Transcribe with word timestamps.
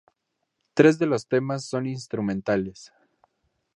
Tres 0.73 0.97
de 0.97 1.05
los 1.05 1.27
temas 1.27 1.63
son 1.65 1.85
instrumentales. 1.85 2.91